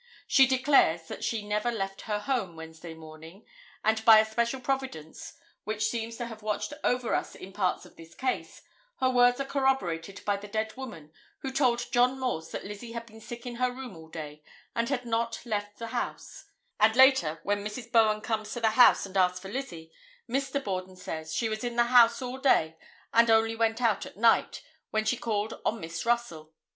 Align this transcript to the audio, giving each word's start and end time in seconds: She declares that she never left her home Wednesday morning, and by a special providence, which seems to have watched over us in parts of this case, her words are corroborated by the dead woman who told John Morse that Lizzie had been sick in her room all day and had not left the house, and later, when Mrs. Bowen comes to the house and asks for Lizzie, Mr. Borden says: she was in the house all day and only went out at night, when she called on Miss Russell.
She 0.25 0.47
declares 0.47 1.03
that 1.09 1.23
she 1.23 1.45
never 1.47 1.71
left 1.71 2.01
her 2.09 2.17
home 2.21 2.55
Wednesday 2.55 2.95
morning, 2.95 3.45
and 3.83 4.03
by 4.03 4.17
a 4.17 4.25
special 4.25 4.59
providence, 4.59 5.33
which 5.63 5.85
seems 5.89 6.17
to 6.17 6.25
have 6.25 6.41
watched 6.41 6.73
over 6.83 7.13
us 7.13 7.35
in 7.35 7.53
parts 7.53 7.85
of 7.85 7.97
this 7.97 8.15
case, 8.15 8.63
her 8.99 9.11
words 9.11 9.39
are 9.39 9.45
corroborated 9.45 10.25
by 10.25 10.37
the 10.37 10.47
dead 10.47 10.75
woman 10.75 11.11
who 11.43 11.51
told 11.51 11.91
John 11.91 12.19
Morse 12.19 12.49
that 12.49 12.65
Lizzie 12.65 12.93
had 12.93 13.05
been 13.05 13.21
sick 13.21 13.45
in 13.45 13.57
her 13.57 13.71
room 13.71 13.95
all 13.95 14.07
day 14.07 14.41
and 14.75 14.89
had 14.89 15.05
not 15.05 15.39
left 15.45 15.77
the 15.77 15.89
house, 15.89 16.45
and 16.79 16.95
later, 16.95 17.39
when 17.43 17.63
Mrs. 17.63 17.91
Bowen 17.91 18.21
comes 18.21 18.51
to 18.53 18.59
the 18.59 18.71
house 18.71 19.05
and 19.05 19.15
asks 19.15 19.39
for 19.39 19.49
Lizzie, 19.49 19.91
Mr. 20.27 20.63
Borden 20.63 20.95
says: 20.95 21.31
she 21.31 21.47
was 21.47 21.63
in 21.63 21.75
the 21.75 21.83
house 21.93 22.23
all 22.23 22.39
day 22.39 22.75
and 23.13 23.29
only 23.29 23.55
went 23.55 23.79
out 23.83 24.07
at 24.07 24.17
night, 24.17 24.63
when 24.89 25.05
she 25.05 25.15
called 25.15 25.61
on 25.63 25.79
Miss 25.79 26.07
Russell. 26.07 26.53